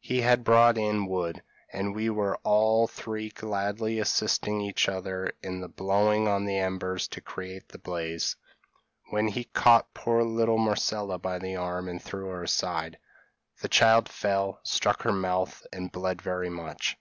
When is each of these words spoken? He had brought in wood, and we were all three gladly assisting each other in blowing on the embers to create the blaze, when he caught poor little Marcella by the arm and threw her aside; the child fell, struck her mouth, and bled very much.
He 0.00 0.22
had 0.22 0.42
brought 0.42 0.76
in 0.76 1.06
wood, 1.06 1.44
and 1.72 1.94
we 1.94 2.10
were 2.10 2.38
all 2.38 2.88
three 2.88 3.28
gladly 3.28 4.00
assisting 4.00 4.60
each 4.60 4.88
other 4.88 5.32
in 5.44 5.64
blowing 5.68 6.26
on 6.26 6.44
the 6.44 6.58
embers 6.58 7.06
to 7.06 7.20
create 7.20 7.68
the 7.68 7.78
blaze, 7.78 8.34
when 9.10 9.28
he 9.28 9.44
caught 9.44 9.94
poor 9.94 10.24
little 10.24 10.58
Marcella 10.58 11.20
by 11.20 11.38
the 11.38 11.54
arm 11.54 11.88
and 11.88 12.02
threw 12.02 12.26
her 12.30 12.42
aside; 12.42 12.98
the 13.60 13.68
child 13.68 14.08
fell, 14.08 14.58
struck 14.64 15.02
her 15.02 15.12
mouth, 15.12 15.64
and 15.72 15.92
bled 15.92 16.20
very 16.20 16.50
much. 16.50 16.96